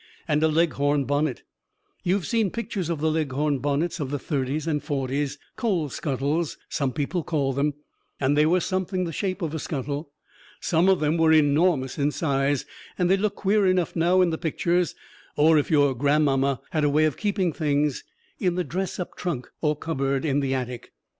and 0.27 0.41
a 0.41 0.47
Leghorn 0.47 1.05
bonnet. 1.05 1.43
You 2.01 2.15
have 2.15 2.25
seen 2.25 2.49
pictures 2.49 2.89
of 2.89 3.01
the 3.01 3.11
Leghorn 3.11 3.59
bonnets 3.59 3.99
of 3.99 4.09
the 4.09 4.17
Thirties 4.17 4.65
and 4.65 4.81
Forties; 4.83 5.37
"coal 5.57 5.89
scuttles," 5.89 6.57
some 6.69 6.91
people 6.91 7.23
called 7.23 7.55
them, 7.57 7.75
and 8.19 8.35
they 8.35 8.47
were 8.47 8.61
something 8.61 9.03
the 9.03 9.13
shape 9.13 9.43
of 9.43 9.53
a 9.53 9.59
scuttle. 9.59 10.11
Some 10.59 10.89
of 10.89 11.01
them 11.01 11.17
were 11.19 11.31
enormous 11.31 11.99
in 11.99 12.09
size, 12.09 12.65
and 12.97 13.11
they 13.11 13.17
look 13.17 13.35
queer 13.35 13.67
enough 13.67 13.95
now 13.95 14.21
in 14.21 14.31
the 14.31 14.39
pictures, 14.39 14.95
or 15.35 15.59
if 15.59 15.69
your 15.69 15.93
grandmamma 15.93 16.61
had 16.71 16.83
a 16.83 16.89
way 16.89 17.05
of 17.05 17.15
keeping 17.15 17.53
things 17.53 18.03
in 18.39 18.55
the 18.55 18.63
"dress 18.63 18.99
up" 18.99 19.15
trunk 19.15 19.51
or 19.61 19.75
cupboard 19.75 20.25
in 20.25 20.39
the 20.39 20.55
attic. 20.55 20.93